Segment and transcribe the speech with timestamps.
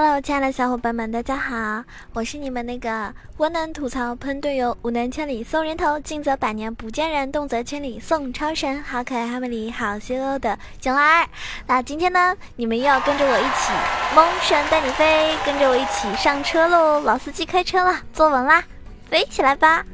[0.00, 11.26] Hello，亲爱的小伙伴们，大家好，我是你们那个我能吐槽喷队友，无能千里送人头，近则百年不见人，动则千里送超神，好可爱，好美丽，好邪恶的囧儿。
[11.66, 13.72] 那今天呢，你们又要跟着我一起
[14.14, 17.00] 蒙神带你飞，跟着我一起上车喽！
[17.00, 18.62] 老司机开车了，坐稳啦，
[19.10, 19.84] 飞起来吧！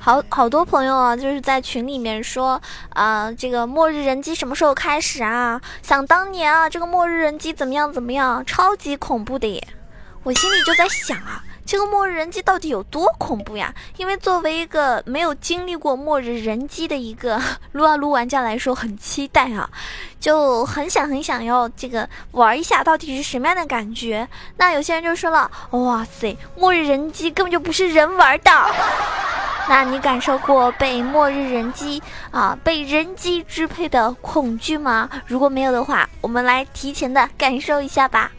[0.00, 5.60] 好好多朋友啊，就是在群里面说啊，这个末日人机什么时候开始啊？
[5.82, 9.68] 想当年啊，这个末日人机怎么样怎么样，超级恐怖的耶！
[10.22, 11.42] 我心里就在想啊。
[11.68, 13.74] 这个末日人机到底有多恐怖呀？
[13.98, 17.38] 因为作为一个没有经历过末日人机的一个
[17.72, 19.68] 撸啊撸玩家来说，很期待啊，
[20.18, 24.26] 就很想很想要这个玩一下，到底是什么样的感觉？
[24.56, 28.50] 那有些人就说了，哇塞，末日人机根本就不是人玩的。
[29.68, 35.10] 那你感受过被末日人机啊被人机支配的恐惧吗？
[35.26, 38.32] 如果没有的话，我们来提前的感受一下吧。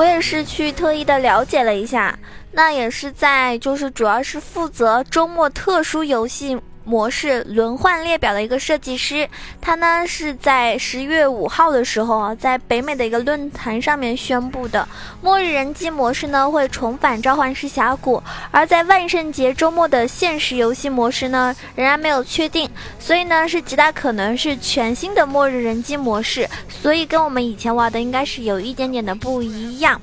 [0.00, 2.18] 我也是去特意的了解了一下，
[2.52, 6.58] 那也是在就是主要是负责周末特殊游戏
[6.90, 9.28] 模式轮换列表的一个设计师，
[9.60, 14.88] 他呢是在十月五号的时候啊，在北美的一个论坛上面宣布的，
[15.22, 22.68] 末日人机模式呢会重返召唤师峡谷，而在万圣节周末的现实游戏模式呢仍然没有确定，
[22.98, 26.48] 所以呢是极大可能是全新的末日人机模式。
[26.68, 30.00] 所以跟我们以前玩的应该是有一点点的不一样，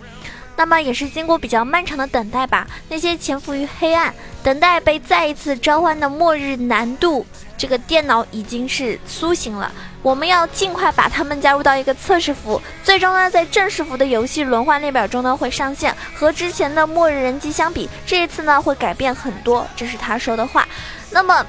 [0.58, 2.68] 那么也是经过比较漫长的等待吧。
[2.90, 4.14] 那些潜伏于黑暗、
[4.44, 7.26] 等待被再一次召唤的末日难度，
[7.58, 9.72] 这个电脑已经是苏醒了。
[10.02, 15.96] 我们要尽快把他们加入到一个测试服，最终呢，在正式服的游戏轮换列表中呢会上线。
[16.14, 20.68] 和之前的末日人机相比，这一次呢会改变很多，这是他说的话。
[21.12, 21.46] 那么，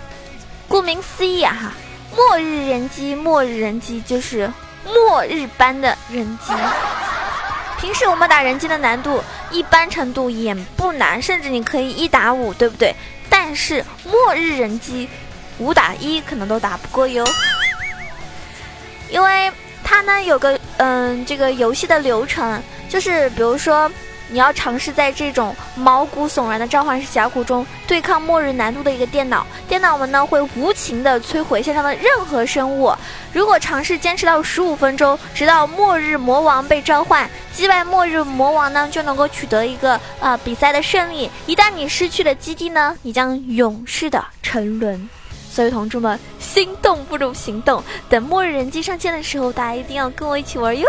[0.69, 1.73] 顾名思义啊，哈，
[2.15, 4.49] 末日人机，末日人机就是。
[4.85, 6.51] 末日般的人机，
[7.81, 12.95] 平时我们打人机的难度一般程度也不难，甚至你可以一打五，对不对？
[13.31, 15.09] 但是末日人机
[15.59, 17.25] 五打一可能都打不过哟，
[19.11, 19.51] 因为
[19.85, 23.91] 它呢有个嗯这个游戏的流程，就是比如说。
[24.31, 32.95] 你要尝试在这种毛骨悚然的召唤师峡谷中对抗末日难度的一个电脑，电脑们呢会无情的摧毁线上的任何生物。
[33.33, 41.31] 如果尝试坚持到十五分钟，直到末日魔王被召唤，击败末日魔王呢就能够取得一个呃比赛的胜利。
[41.47, 45.09] 一旦你失去了基地呢，你将永世的沉沦。
[45.51, 50.87] 所以同志们，心动不如行动，等末日人机上线的时候，大家一定要跟我一起玩哟。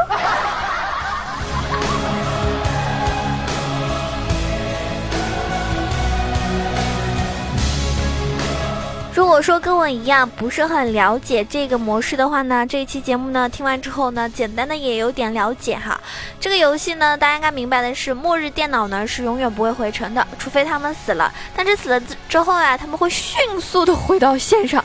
[9.20, 16.00] 如果说跟我一样不是很了解这个模式的话呢，这一期节目呢听完之后呢，简单的也有点了解哈。
[16.40, 21.30] 这个游戏呢，大家应该明白的是，末日电脑呢是永远不会回城的，除非他们死了。
[21.54, 24.82] 但是死了之后呀，他们会迅速的回到线上，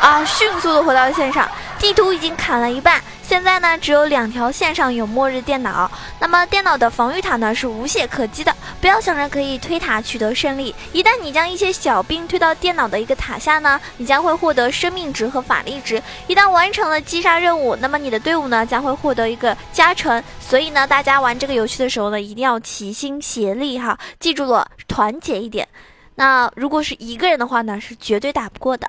[0.00, 1.48] 啊，迅速的回到线上，
[1.78, 3.02] 地图已经砍了一半。
[3.22, 5.90] 现在呢，只有两条线上有末日电脑。
[6.20, 10.74] 那么电脑的防御塔呢是无懈可击的，不要想着可以推塔取得胜利。
[10.92, 16.00] 一旦你将一些小兵推到电脑的一个塔下呢，你将会获得生命值和法力值。
[16.26, 20.22] 一旦完成了击杀任务，那么你的队伍呢将会获得一个加成。
[20.40, 25.66] 所以呢，大家玩这个游戏的时候呢，一定要齐心协力哈，记住了，团结一点。
[26.14, 28.88] 那如果是一个人的话呢，是绝对打不过的。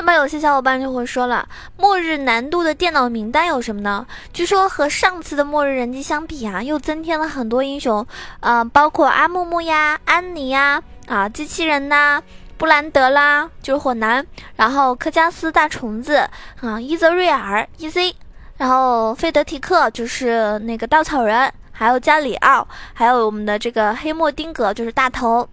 [0.00, 4.06] 那么有些小伙伴就会说了，末日难度的电脑名单有什么呢？
[4.32, 8.06] 据说和上次的末日人机相比啊，又增添了很多英雄，
[8.40, 12.22] 呃，包括阿木木呀、安妮呀、啊机器人呐、
[12.56, 14.26] 布兰德啦，就是火男，
[14.56, 16.26] 然后科加斯大虫子
[16.62, 18.14] 啊、伊泽瑞尔 EZ，
[18.56, 25.46] 然后费德提克就是那个稻草人，还有加里奥，还有我们的这个黑莫丁格就是大头。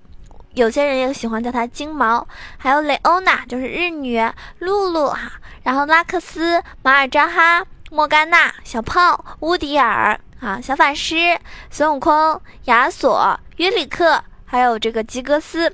[0.57, 2.27] 有些人也喜欢叫她金毛，
[2.57, 4.19] 还有蕾欧娜，就是日女
[4.57, 5.31] 露露哈，
[5.61, 11.37] 然后拉克斯、马尔扎哈、莫甘娜、小胖、乌迪尔啊，小法师、
[11.69, 15.71] 孙悟空、亚索、约里克，还有这个吉格斯。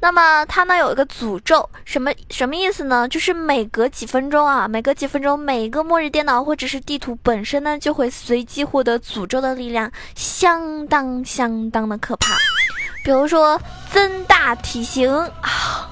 [0.00, 3.06] 那么它呢有一个诅咒，什么什么意思呢？
[3.06, 12.34] 就是每隔几分钟啊，每隔几分钟，每一个末日电脑或者是地图本身呢，就会随机获得诅咒的力量，相当相当的可怕。
[13.04, 13.60] 比如说
[13.90, 15.88] 增大体型啊，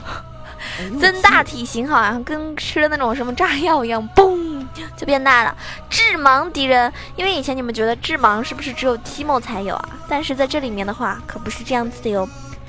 [1.01, 4.65] 增大体型，好像跟吃了那种什么炸药一样，嘣
[4.97, 5.55] 就变大了。
[5.89, 9.89] 致盲敌人，因为以前你们觉得致盲是不是只有 Timo 才有啊？
[10.09, 12.29] 但是在这里面的话，可不是这样子的哟，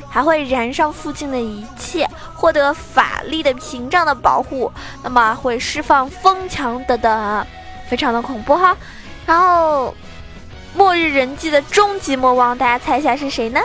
[0.10, 4.72] 还会燃烧附近的一切，获得法力的屏障的保护，
[5.04, 7.48] 那么会释放风墙等等，
[7.88, 8.76] 非常的恐怖哈。
[9.26, 9.94] 然后，
[10.76, 13.60] 末日人机的终极魔王，大家猜一下是谁呢？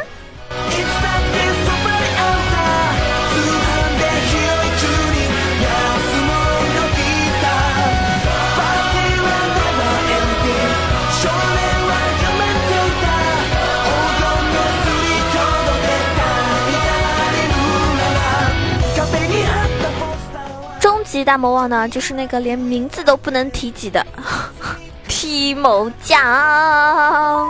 [20.79, 24.05] 终极大魔王呢，就是那个连名字都不能提及的。
[25.09, 27.49] 提某将，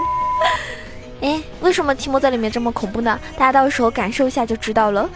[1.23, 3.19] 哎，为什么提莫在里面这么恐怖呢？
[3.39, 5.09] 大家到时候感受一下就知道了。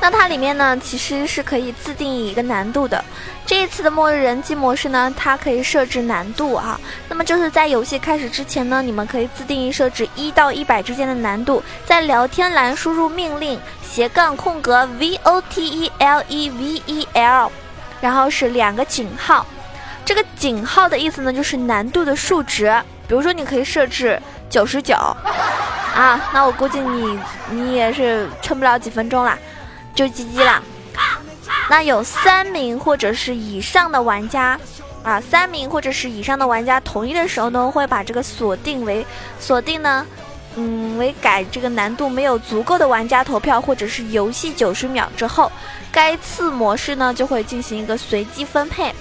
[0.00, 3.04] 那它里面呢，其实是可以自定义一个难度的。
[3.44, 6.80] 这一次的末日人机模式呢，它可以设置难度啊。
[7.08, 17.50] 那么就是在游戏开始之前呢，你们可以自定义设置一到一百之间的难度，在聊天栏输入命令斜杠空格 V O T E L E V E L，
[18.06, 19.44] 然后是两个井号。
[20.04, 22.72] 这个井号的意思呢，就是难度的数值。
[23.08, 24.16] 比如说，你可以设置
[24.48, 27.18] 九十九啊，那我估计你
[27.50, 29.36] 你也是撑不了几分钟啦。
[29.92, 30.62] 就 GG 了。
[31.68, 34.56] 那有三名或者是以上的玩家，
[35.02, 39.04] 啊，三名或者是以上的玩家同意的时候呢，会把这个锁定为
[39.40, 40.06] 锁定呢，
[40.56, 45.52] 嗯，为改这个难度没有足够的玩家投票，或者是游戏九十秒之后，
[45.92, 48.94] 该次模式呢就会进行一个随机分配。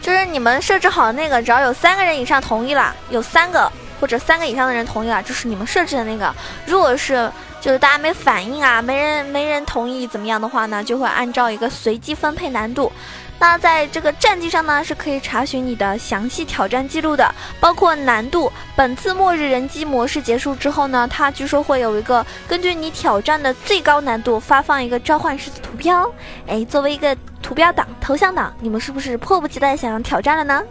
[0.00, 3.70] 就是你们设置好那个，只要有三个人以上同意了，有三个
[4.00, 6.32] 或者三个以上的人同意了，就是你们设置的那个。
[6.64, 7.28] 如果是
[7.60, 12.92] 就是大家没反应啊，没人没人同意怎么样的话呢，就会按照一个随机分配难度。
[13.38, 18.50] 那在这个战绩上呢，是可以查询你的详细挑战记录的，包括难度。
[18.74, 26.10] 本次末日人机模式结束之后呢，它据说会有一个根据你挑战的最高难度发放一个召唤师的图标。
[26.46, 30.62] 哎，作为一个图标党、头像党，你们是不是迫不及待想要挑战了呢？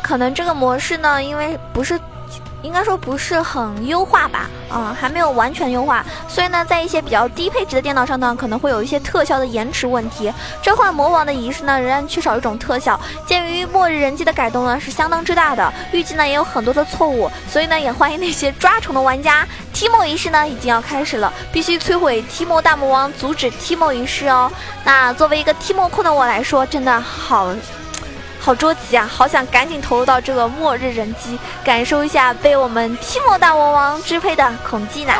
[0.00, 1.98] 可能这个模式呢，因为不是，
[2.62, 10.32] 应该说不是很优化吧，啊，还没有完全优化，所以呢，在一些比较低配置的电脑上呢，可能会有一些特效的延迟问题。
[10.62, 12.98] 召唤魔王的仪式呢，仍然缺少一种特效。
[13.26, 19.46] 鉴于末日人机的改动呢是相当之大的，预计呢也有很多的错误，所以呢也欢迎那些抓虫的玩家。
[19.72, 24.50] Timo 仪式呢已经要开始了，必须摧毁 Timo 大魔王，阻止 Timo 仪式哦。
[24.84, 27.48] 那作为一个 Timo 控的我来说，真的好。
[28.46, 29.10] 好着急啊！
[29.12, 35.12] 好想赶紧投入到这个末日人机，感受一下被我们提莫大魔王支配的恐惧呢。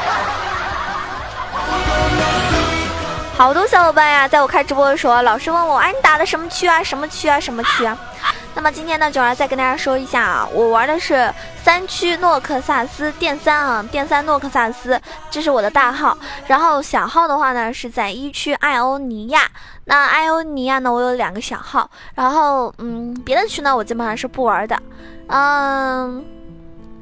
[3.37, 6.81] 好多小伙伴呀，在我开直播的时候，老是问我：哎，你打的什么区啊？
[6.85, 7.41] 什么区啊？
[7.41, 7.99] 什么区啊？
[8.57, 11.31] 那么今天呢，九儿再跟大家说一下啊，我玩的是
[11.63, 14.99] 三区诺克萨斯电三啊，电三诺克萨斯，
[15.31, 16.17] 这是我的大号。
[16.47, 19.43] 然后小号的话呢，是在一区艾欧尼亚。
[19.85, 21.89] 那艾欧尼亚呢，我有两个小号。
[22.15, 24.83] 然后嗯，别的区呢，我基本上是不玩的。
[25.27, 26.25] 嗯。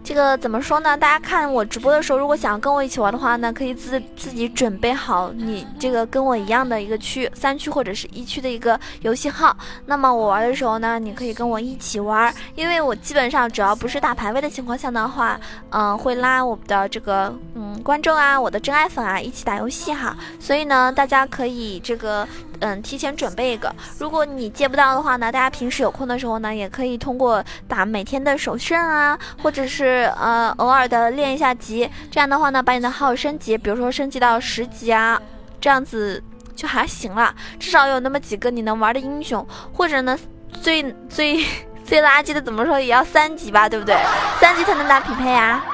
[0.05, 0.95] 这个怎么说呢？
[0.99, 9.57] 大家看我直播的时候，如果想跟我一起玩的话呢，可以自自己准备好你这个跟我一样的一个区，三区或者是一区的一个游戏号。
[9.87, 20.15] 那么我玩的时候呢，你可以跟我一起玩，因为我基本上只要不是打排位的情况下的话，嗯，会拉我的这个嗯观众啊，我的真爱粉啊一起打游戏哈。
[20.39, 22.29] 所以呢，大家可以这个。
[22.61, 23.75] 嗯，提前准备一个。
[23.99, 35.21] 如果你接不到的话呢，大家平时有空的时候呢，也可以通过打每天的首胜啊，或者是呃偶尔的练一下级，这样的话呢，把你的号升级，比如说升级到十级啊，
[35.61, 36.23] 这样子
[36.55, 37.35] 就还行了。
[37.59, 40.19] 至少有那么几个你能玩的英雄，或者呢，
[40.63, 41.45] 最最
[41.85, 43.95] 最垃圾的怎么说也要三级吧，对不对？
[44.41, 45.65] 三级才能打匹配啊。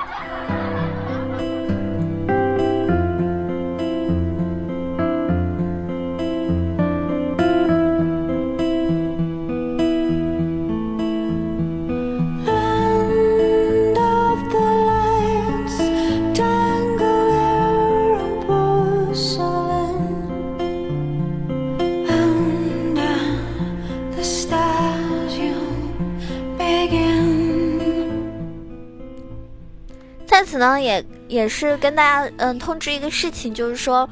[30.40, 34.08] 在此呢，也也是跟大家嗯通知一个事情，就是说。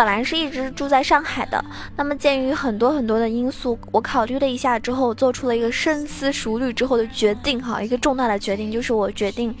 [0.00, 1.62] 本来是一直住在上海的，
[1.94, 9.54] 那么鉴于很多很多的因素，我考虑了一下之后，做出了一个深思熟虑之后的决定，哈，一个重大的决定，就是我决定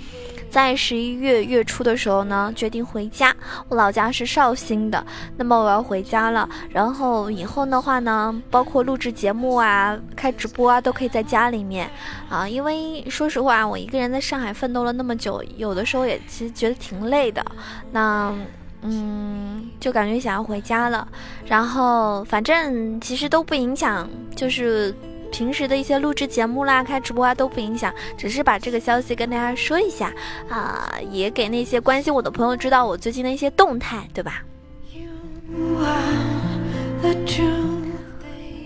[0.48, 3.36] 在十一月月初的时候呢，决定回家。
[3.68, 5.04] 我老家是绍兴的，
[5.36, 6.48] 那么我要回家了。
[6.70, 11.86] 然后以后的话呢，包括录制节目啊、开直播啊，都可以在家里面
[12.30, 12.48] 啊。
[12.48, 17.44] 因为说实话，我一个人在上海奋斗了那么久，有的时候也其实觉得挺累的。
[17.92, 18.34] 那。
[18.82, 21.06] 嗯，就感觉想要回家了，
[21.46, 24.94] 然后反正其实都不影响，就是
[25.30, 30.12] 平时的一些录制节目啦、开直播啊都不影响，只是把这个消息跟大家说一下
[30.48, 34.42] 啊，也给那些关心我的朋友知道我最近的一些动态，对吧？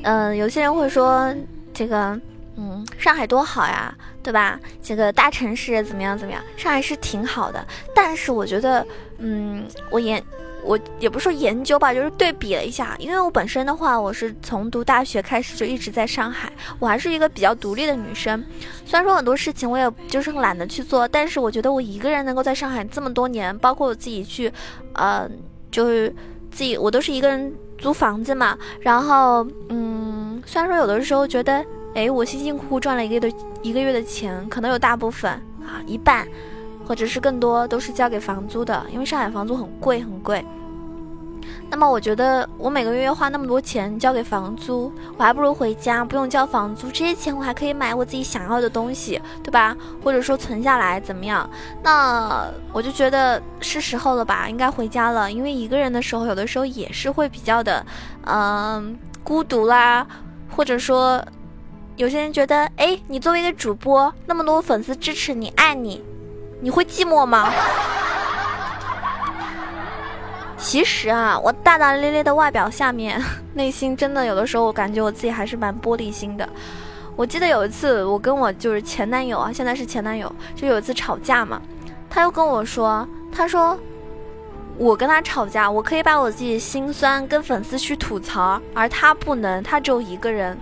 [0.03, 1.35] 嗯，有些人会说
[1.73, 2.21] 这个。
[2.57, 3.93] 嗯，上海多好呀，
[4.23, 4.59] 对吧？
[4.83, 6.41] 这个大城市怎么样怎么样？
[6.57, 8.87] 上海是挺好的，但是我觉得，
[9.19, 10.23] 嗯，我研，
[10.63, 18.45] 我也不说研究吧，就是对比了一下，因为我本身的话，我是从读大学开始就一直在上海，我还是一个比较独立的女生。
[18.87, 24.53] 虽然说很多事情我也就是懒得去做，但是我觉得我一个人能够在上海这么多年，包括我自己去，
[24.93, 25.29] 呃，
[25.73, 26.09] 就是
[26.53, 28.57] 自己我都是一个人租房子嘛。
[28.81, 31.65] 然后，嗯，虽然说有的时候觉得。
[31.95, 35.31] 哎，我辛辛苦苦赚了一个月的一个月的钱，可能有大部分
[35.65, 36.27] 啊，一半，
[36.87, 40.45] 或者是更多，都是交给房租的，因为上海房租很贵很贵。
[41.71, 49.77] 那么我觉得，我每个月花那么多钱交给房租，我还不如回家，不用交房租，这些钱我还可以买我自己想要的东西，对吧？
[50.03, 51.49] 或者说存下来怎么样？
[51.83, 57.85] 那我就觉得是时候了吧，应该回家了，因为一个人的时候，有的时候也是会比较的，
[58.27, 60.05] 嗯，孤独啦，
[60.51, 61.25] 或者说。
[61.97, 66.03] 有些人觉得，哎，你作为一个主播，那么多粉丝支持你、爱你，
[66.61, 67.49] 你会寂寞吗？
[70.59, 73.23] 其实啊，我大大咧咧的外表下面，
[73.55, 76.49] 内心真的有的时候，我感觉我自己还是蛮玻璃心的。
[77.15, 81.63] 我记得有一次，我跟我就是前男友啊，现在是前男友，就有一次吵架嘛，
[82.11, 83.79] 他又跟我说，他说
[84.77, 90.59] 我跟他吵架，我可以把我自己心酸跟粉丝去吐槽，而他不能，他只有一个人。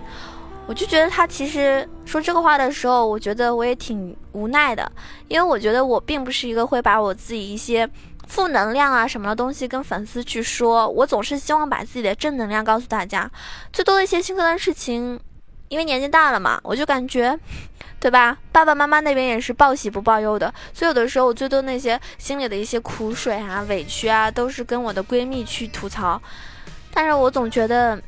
[0.65, 4.89] 我就觉得他其实说这个话的时候，我觉得我也挺无奈的，
[5.27, 7.87] 因为我觉得我并不是一个会把我自己一些
[8.27, 13.29] 负能量啊什么的东西跟粉丝去说，我总是希望把自己的正能量告诉大家。
[13.73, 15.19] 最多的一些心酸的事情，
[15.67, 17.37] 因为年纪大了嘛，我就感觉，
[17.99, 18.37] 对吧？
[18.53, 26.19] 爸爸妈妈那边也是报喜不报忧的，所以有的时候我最多那些心里的一些苦水啊、委屈啊，都是跟我的闺蜜去吐槽，
[26.93, 28.01] 但是我总觉得。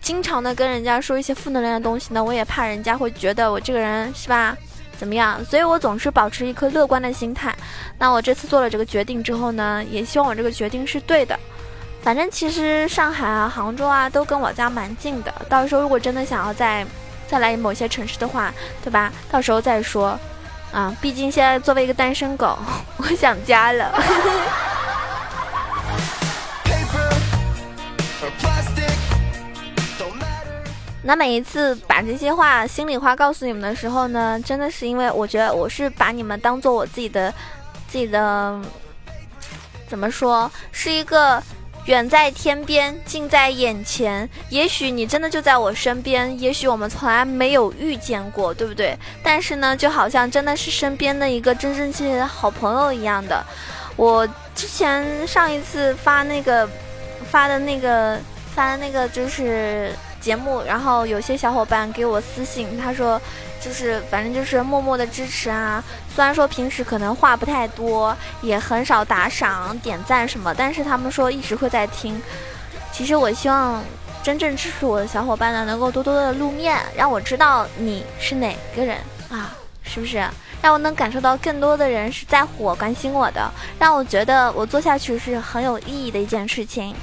[0.00, 4.56] 经常的跟人家说一些负能量的东西呢，我也怕人家会觉得我这个人是吧，
[4.98, 5.44] 怎么样？
[5.44, 7.54] 所以我总是保持一颗乐观的心态。
[7.98, 11.38] 那我这次做了这个决定之后呢，也希望我这个决定是对的。
[12.02, 16.86] 反正其实上海啊、杭州啊都跟我家蛮近的，到时候如果真的想要再
[17.28, 18.52] 再来某些城市的话，
[18.82, 19.12] 对吧？
[19.30, 20.18] 到时候再说。
[20.72, 22.56] 啊，毕竟现在作为一个单身狗，
[22.96, 23.92] 我想家了。
[31.02, 37.32] 那每一次把这些话、心里话告诉你们的时候呢，真的是因为我觉得我是把你们当做我自己的、
[37.88, 38.60] 自己的，
[39.88, 41.42] 怎么说，是一个
[41.86, 44.28] 远在天边、近在眼前。
[44.50, 48.94] 也许你真的就在我身边，也许我们从来没有遇见过，对不对？
[49.22, 53.42] 但是呢，就好像真的是身边的一个真真切切的好朋友一样的。
[53.96, 56.68] 我之前上一次发那个
[57.30, 58.18] 发的那个
[58.54, 59.90] 发的那个就是。
[60.20, 63.20] 节目，然后有些小伙伴给我私信，他说，
[63.60, 65.82] 就是反正就是默默的支持啊。
[66.14, 72.20] 虽然说平时可能话不太多，也很少打赏、点赞什么，但是他们说一直会在听。
[72.92, 73.82] 其实我希望
[74.22, 78.98] 真正支持我的小伙伴呢，能够多多的露面，让我知道你是哪个人
[79.30, 80.22] 啊，是不是？
[80.60, 86.94] 让我能感受到更多的人是在乎我、关心我的，让我觉得我做下去是很有意义的一件事情。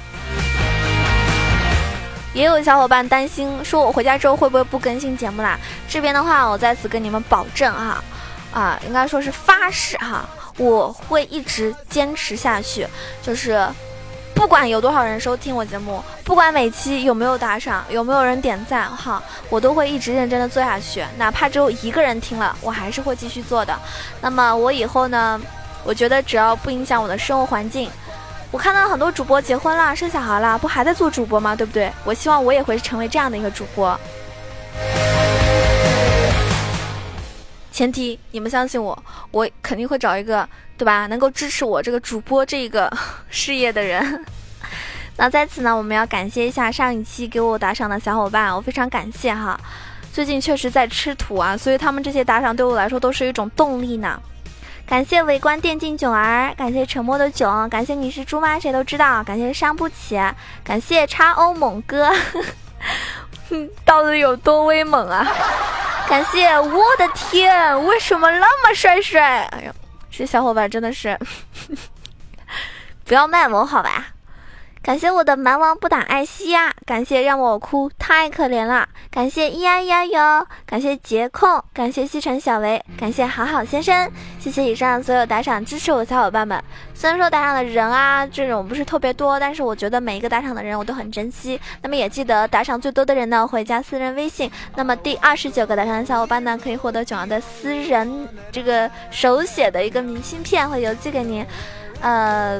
[2.34, 5.58] 也有小伙伴担心，说我回家之后会不会不更新节目啦？
[5.88, 8.04] 这边的话，我在此跟你们保证哈，
[8.52, 12.86] 啊，应该说是发誓哈，我会一直坚持下去，
[13.22, 13.66] 就是
[14.34, 23.76] 不管有多少人收听我节目，不管每期有没有打赏，有没有人点赞哈，我都会一直认真的做下去，哪怕只有一个人听了，我还是会继续做的。
[24.20, 25.40] 那么我以后呢，
[25.82, 27.90] 我觉得只要不影响我的生活环境。
[28.50, 31.54] 我看到很多主播结婚啦、生小孩啦，不还在做主播吗？
[31.54, 31.92] 对不对？
[32.04, 33.98] 我希望我也会成为这样的一个主播。
[37.70, 38.98] 前提你们相信我，
[39.30, 42.90] 我肯定会找一个对吧，能够支持我这个主播这个
[43.28, 44.24] 事业的人。
[45.18, 49.60] 那在此呢，我们要感谢一下上一期给我打赏的小伙伴，我非常感谢哈。
[50.10, 54.20] 最近确实在吃土啊，所以他们这些打赏对我来说都是一种动力呢。
[54.88, 58.58] 感谢围观电竞囧儿，感谢沉默的囧，感谢你是猪吗？
[58.58, 60.18] 谁都知道，感谢伤不起，
[60.64, 62.10] 感谢叉欧猛哥，
[63.84, 65.26] 到底有多威猛啊？
[66.08, 69.42] 感谢我的天，为什么那么帅帅？
[69.52, 69.72] 哎呦，
[70.10, 71.18] 这小伙伴真的是，
[73.04, 74.06] 不要卖萌好吧？
[74.88, 76.72] 感谢我的蛮王不打艾希呀！
[76.86, 78.88] 感谢让我哭太可怜了！
[79.10, 80.46] 感谢咿呀咿呀哟！
[80.64, 81.62] 感谢杰控！
[81.74, 82.82] 感谢西城小维！
[82.98, 84.10] 感谢好好先生！
[84.40, 86.58] 谢谢以上所有打赏支持我的小伙伴们。
[86.94, 91.60] 虽然说打赏的人啊这种不是特别多，但是我觉得每一个打赏的人我都很珍惜。
[91.82, 94.50] 那么也记得打赏最多的人呢会加私人微信。
[94.74, 101.44] 那么第二十九个打赏的小伙伴呢可以获得九阳的私人这个手写的一个明信片会邮寄给您。
[102.00, 102.58] 呃。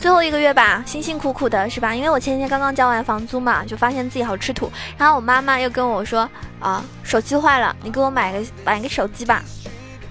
[0.00, 1.94] 最后一个月吧，辛辛苦苦的是吧？
[1.94, 4.70] 因为我前几天刚刚交完房租嘛，就发现自己好吃土。
[4.96, 6.28] 然后我妈妈又跟我说
[6.60, 9.42] 啊，手机坏了，你给我买个买个手机吧。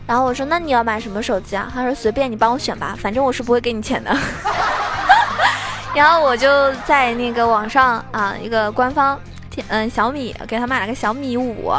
[0.08, 1.72] 然后我说那你要买什么手机啊？
[1.74, 4.16] 她说随便你帮我选吧，反正我是不会给你钱的。
[5.96, 9.20] 然后我就在那个网上啊，一个官方，
[9.68, 11.74] 嗯，小米给他买了个小米五。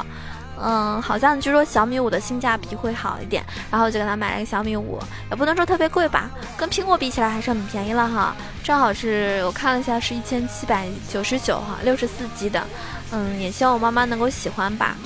[0.64, 8.34] 嗯，好像据说小米五的性价比会好一点，然后就给他买了个小米五，也不能说特别贵吧，跟苹果比起来还是很便宜了哈。
[8.62, 12.62] 正好是我看了一下，是一千七百九十九哈，六十四 G 的。
[13.10, 14.96] 嗯，也希望我妈妈能够喜欢吧。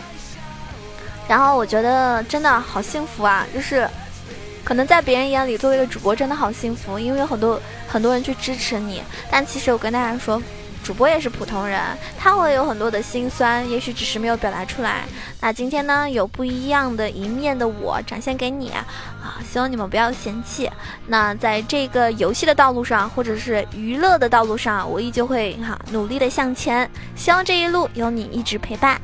[1.26, 3.88] 然后我觉得真的好幸福啊，就是
[4.62, 9.02] 可能在别人眼里，作为一个主播真的好幸福，因为有很多很多人去支持你。
[9.30, 10.40] 但其实我跟大家说。
[10.86, 11.80] 主播也是普通人，
[12.16, 15.02] 他会有很多的心酸，也许只是没有表达出来。
[15.40, 18.86] 那今天呢，有不一样的一面的我展现给你啊，
[19.50, 20.70] 希望你们不要嫌弃。
[21.08, 26.88] 那在这个游戏的道路上，或者是娱乐的道路上，我依旧会哈努力的向前。
[27.16, 29.00] 希望这一路有你一直陪伴。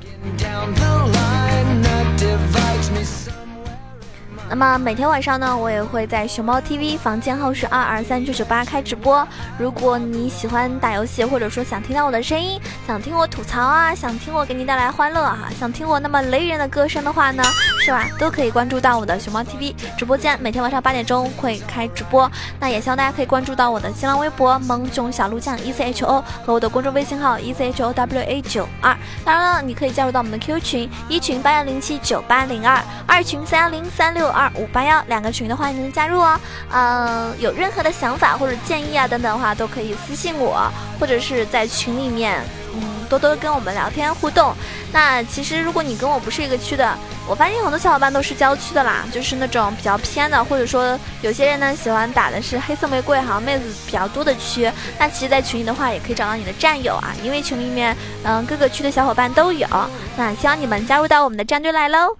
[4.52, 9.26] 那么每天晚上呢，我也会在熊猫 TV 房间号是二二三九九八开直播。
[9.56, 17.42] 如果你喜欢打游戏，或者说想听到我的声音，想听我吐槽啊，想听我给你带来欢乐哈，想听我那么雷人的歌声的话呢，
[17.80, 18.06] 是吧？
[18.18, 22.30] 都可以关注到我的熊猫 TV 直播间，每天晚上八点钟会开直播。
[22.60, 28.94] 那也希望大家可以关注到我的新浪微博萌囧小鹿酱 E C H O 和我的公众微信号 E C H O W A 九二。
[29.24, 34.41] 当然了，你可以加入到我们的 Q 群，一群八幺零七九八零二，二群三幺零三六二。
[34.42, 36.40] 二五八幺两个群的话，你能加入哦。
[36.72, 42.42] 嗯，有任何的想法或者建议啊等等的话，都可以私信我，或者是在群里面，
[42.74, 44.52] 嗯，多多跟我们聊天互动。
[44.92, 46.92] 那其实如果你跟我不是一个区的，
[47.28, 54.70] 我发现很多小伙伴都是郊区的啦，就是那种比较偏的，或者说有些人呢喜欢打的是黑色玫瑰，好像妹子比较多的区。
[54.98, 59.68] 那其实，在群里的话，也可以找到你的战友啊，因为群里面，嗯，各个区的小伙伴都有。
[60.16, 62.16] 那希望你们加入到我们的战队来喽。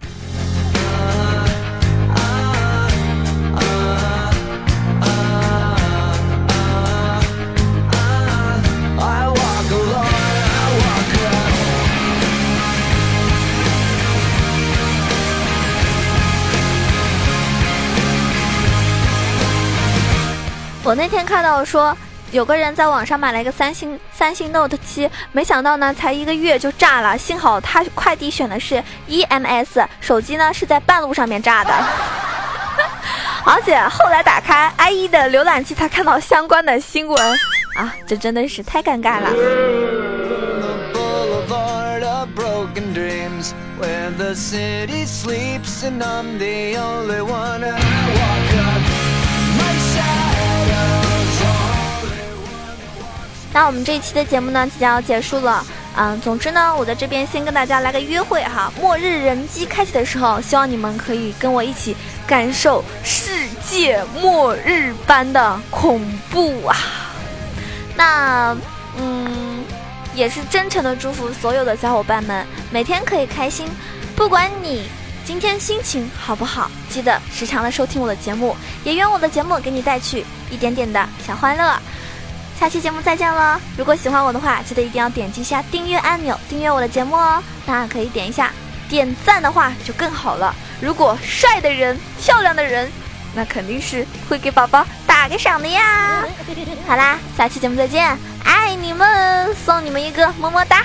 [20.93, 21.97] 我那天看到说，
[22.33, 27.17] 有个人在网上买了一个三星三星 Note 七，没想到呢，才一个月就炸了。
[27.17, 31.73] 幸好他快递选的是 EMS，手机呢是在半路上面炸的。
[33.47, 37.39] 而且后来打开 IE 的浏览器，才看到相关的新闻
[37.75, 39.31] 啊，这真的是太尴尬了。
[53.53, 55.65] 那我们这一期的节目呢，即将要结束了。
[55.95, 58.73] 嗯，总之呢，我在这边先跟大家来个约会哈。
[58.81, 61.95] 末日人机开启的时候，希望你们可以跟我一起
[62.27, 66.77] 感受世界末日般的恐怖啊。
[67.95, 68.57] 那，
[68.97, 69.62] 嗯，
[70.15, 73.69] 也是真诚的祝福所有的小伙伴们每天可以开心。
[74.17, 74.88] 不管你
[75.27, 81.79] 今天心情好不好，记得时常的收听我的节目，也愿我的节目给你带去一点点的小欢乐。
[82.59, 83.61] 下期节目再见了！
[83.77, 87.43] 如果喜欢我的话，记得一定要点击一下订阅按钮，订阅我的节目哦。
[87.67, 88.53] 那可以点一下
[88.88, 90.55] 点赞的话就更好了。
[90.81, 92.91] 如果帅的人、漂亮的人，
[93.35, 96.25] 那肯定是会给宝宝打个赏的呀。
[96.87, 100.85] 好啦，下期节目再见，爱你们，送你们一个么么哒。